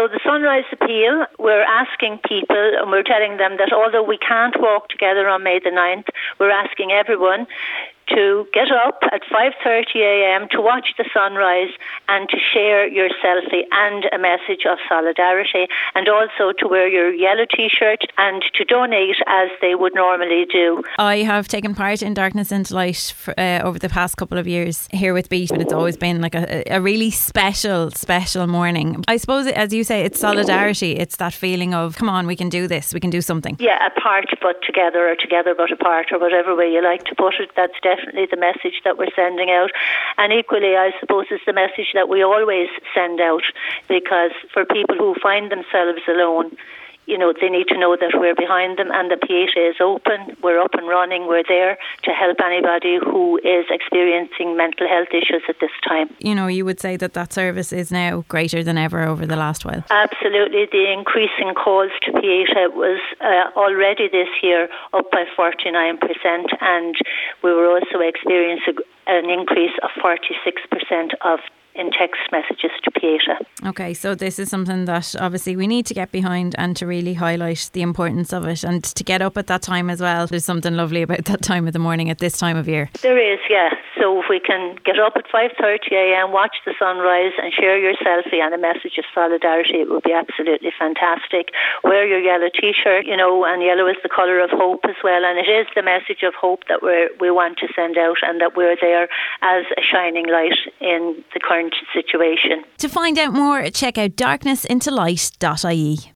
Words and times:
So 0.00 0.08
the 0.08 0.20
Sunrise 0.24 0.64
Appeal, 0.72 1.26
we're 1.38 1.60
asking 1.60 2.20
people 2.26 2.56
and 2.56 2.90
we're 2.90 3.02
telling 3.02 3.36
them 3.36 3.58
that 3.58 3.70
although 3.70 4.02
we 4.02 4.16
can't 4.16 4.58
walk 4.58 4.88
together 4.88 5.28
on 5.28 5.42
May 5.42 5.58
the 5.58 5.68
9th, 5.68 6.08
we're 6.38 6.50
asking 6.50 6.90
everyone 6.90 7.46
to 8.14 8.46
get 8.52 8.70
up 8.70 9.00
at 9.12 9.22
5:30 9.22 9.96
a.m. 9.96 10.48
to 10.50 10.60
watch 10.60 10.88
the 10.98 11.04
sunrise 11.12 11.70
and 12.08 12.28
to 12.28 12.38
share 12.52 12.86
your 12.86 13.08
selfie 13.22 13.64
and 13.70 14.06
a 14.12 14.18
message 14.18 14.64
of 14.70 14.78
solidarity 14.88 15.66
and 15.94 16.08
also 16.08 16.52
to 16.58 16.68
wear 16.68 16.88
your 16.88 17.12
yellow 17.12 17.46
t-shirt 17.56 18.02
and 18.18 18.42
to 18.54 18.64
donate 18.64 19.16
as 19.26 19.48
they 19.60 19.74
would 19.74 19.94
normally 19.94 20.46
do. 20.50 20.82
I 20.98 21.18
have 21.18 21.48
taken 21.48 21.74
part 21.74 22.02
in 22.02 22.14
Darkness 22.14 22.52
into 22.52 22.74
Light 22.74 23.14
for, 23.16 23.38
uh, 23.38 23.60
over 23.62 23.78
the 23.78 23.88
past 23.88 24.16
couple 24.16 24.38
of 24.38 24.46
years 24.46 24.88
here 24.92 25.14
with 25.14 25.28
Beat 25.28 25.50
and 25.50 25.62
it's 25.62 25.72
always 25.72 25.96
been 25.96 26.20
like 26.20 26.34
a, 26.34 26.62
a 26.66 26.80
really 26.80 27.10
special 27.10 27.90
special 27.92 28.46
morning. 28.46 29.04
I 29.08 29.16
suppose 29.16 29.46
as 29.46 29.72
you 29.72 29.84
say 29.84 30.02
it's 30.02 30.18
solidarity 30.18 30.96
it's 30.96 31.16
that 31.16 31.32
feeling 31.32 31.74
of 31.74 31.96
come 31.96 32.08
on 32.08 32.26
we 32.26 32.36
can 32.36 32.48
do 32.48 32.66
this 32.66 32.92
we 32.92 33.00
can 33.00 33.10
do 33.10 33.20
something. 33.20 33.56
Yeah 33.60 33.86
apart 33.86 34.26
but 34.42 34.56
together 34.66 35.08
or 35.08 35.16
together 35.16 35.54
but 35.56 35.70
apart 35.70 36.06
or 36.12 36.18
whatever 36.18 36.56
way 36.56 36.68
you 36.72 36.82
like 36.82 37.04
to 37.04 37.14
put 37.14 37.34
it 37.38 37.50
that's 37.56 37.78
definitely 37.82 37.99
definitely 38.00 38.26
the 38.30 38.36
message 38.36 38.80
that 38.84 38.98
we're 38.98 39.12
sending 39.14 39.50
out. 39.50 39.70
And 40.18 40.32
equally, 40.32 40.76
I 40.76 40.92
suppose, 41.00 41.26
is 41.30 41.40
the 41.46 41.52
message 41.52 41.92
that 41.94 42.08
we 42.08 42.22
always 42.22 42.68
send 42.94 43.20
out 43.20 43.42
because 43.88 44.32
for 44.52 44.64
people 44.64 44.96
who 44.96 45.14
find 45.22 45.50
themselves 45.50 46.00
alone, 46.08 46.56
you 47.10 47.18
know, 47.18 47.34
they 47.34 47.50
need 47.50 47.66
to 47.68 47.78
know 47.78 47.96
that 47.98 48.12
we're 48.14 48.36
behind 48.36 48.78
them 48.78 48.90
and 48.92 49.10
the 49.10 49.16
Pieta 49.16 49.58
is 49.68 49.76
open. 49.80 50.36
We're 50.42 50.60
up 50.60 50.74
and 50.74 50.86
running. 50.86 51.26
We're 51.26 51.42
there 51.42 51.76
to 52.04 52.10
help 52.12 52.38
anybody 52.40 52.98
who 53.02 53.38
is 53.38 53.66
experiencing 53.68 54.56
mental 54.56 54.86
health 54.86 55.10
issues 55.10 55.42
at 55.48 55.56
this 55.60 55.74
time. 55.86 56.14
You 56.20 56.36
know, 56.36 56.46
you 56.46 56.64
would 56.64 56.78
say 56.78 56.96
that 56.96 57.14
that 57.14 57.32
service 57.32 57.72
is 57.72 57.90
now 57.90 58.24
greater 58.28 58.62
than 58.62 58.78
ever 58.78 59.02
over 59.02 59.26
the 59.26 59.34
last 59.36 59.64
while. 59.64 59.82
Absolutely. 59.90 60.68
The 60.70 60.92
increasing 60.92 61.52
calls 61.54 61.90
to 62.06 62.12
Pieta 62.12 62.70
was 62.70 63.00
uh, 63.20 63.58
already 63.58 64.08
this 64.08 64.30
year 64.40 64.68
up 64.94 65.10
by 65.10 65.24
49%, 65.36 65.98
and 66.60 66.94
we 67.42 67.52
were 67.52 67.66
also 67.66 67.98
experiencing 67.98 68.76
an 69.08 69.28
increase 69.28 69.74
of 69.82 69.90
46% 69.98 71.10
of 71.22 71.40
in 71.74 71.90
text 71.90 72.20
messages 72.32 72.70
to 72.84 72.90
Pieta. 72.90 73.36
Okay, 73.66 73.94
so 73.94 74.14
this 74.14 74.38
is 74.38 74.50
something 74.50 74.84
that 74.86 75.14
obviously 75.18 75.56
we 75.56 75.66
need 75.66 75.86
to 75.86 75.94
get 75.94 76.12
behind 76.12 76.54
and 76.58 76.76
to 76.76 76.86
really 76.86 77.14
highlight 77.14 77.70
the 77.72 77.82
importance 77.82 78.32
of 78.32 78.46
it 78.46 78.64
and 78.64 78.84
to 78.84 79.04
get 79.04 79.22
up 79.22 79.36
at 79.36 79.46
that 79.46 79.62
time 79.62 79.90
as 79.90 80.00
well. 80.00 80.26
There's 80.26 80.44
something 80.44 80.74
lovely 80.74 81.02
about 81.02 81.24
that 81.26 81.42
time 81.42 81.66
of 81.66 81.72
the 81.72 81.78
morning 81.78 82.10
at 82.10 82.18
this 82.18 82.36
time 82.38 82.56
of 82.56 82.68
year. 82.68 82.90
There 83.02 83.18
is, 83.18 83.38
yeah. 83.48 83.70
So 84.00 84.20
if 84.22 84.26
we 84.30 84.40
can 84.40 84.78
get 84.84 84.98
up 84.98 85.12
at 85.16 85.28
5:30 85.28 85.92
a.m., 85.92 86.32
watch 86.32 86.56
the 86.64 86.74
sunrise 86.78 87.32
and 87.42 87.52
share 87.52 87.78
your 87.78 87.94
selfie 88.00 88.40
and 88.40 88.54
a 88.54 88.58
message 88.58 88.96
of 88.96 89.04
solidarity, 89.14 89.82
it 89.82 89.90
would 89.90 90.02
be 90.02 90.12
absolutely 90.12 90.72
fantastic. 90.78 91.52
Wear 91.84 92.06
your 92.06 92.18
yellow 92.18 92.48
t-shirt, 92.48 93.04
you 93.04 93.16
know, 93.16 93.44
and 93.44 93.62
yellow 93.62 93.86
is 93.86 93.96
the 94.02 94.08
color 94.08 94.40
of 94.40 94.50
hope 94.50 94.80
as 94.88 94.96
well 95.04 95.24
and 95.24 95.38
it 95.38 95.48
is 95.48 95.66
the 95.74 95.82
message 95.82 96.22
of 96.22 96.34
hope 96.34 96.64
that 96.68 96.82
we 96.82 97.10
we 97.20 97.30
want 97.30 97.58
to 97.58 97.68
send 97.76 97.98
out 97.98 98.16
and 98.22 98.40
that 98.40 98.56
we're 98.56 98.76
there 98.80 99.08
as 99.42 99.64
a 99.76 99.82
shining 99.82 100.26
light 100.26 100.58
in 100.80 101.22
the 101.34 101.40
current 101.40 101.74
situation. 101.92 102.64
To 102.78 102.88
find 102.88 103.18
out 103.18 103.34
more, 103.34 103.68
check 103.70 103.98
out 103.98 104.16
darknessintolight.ie. 104.16 106.00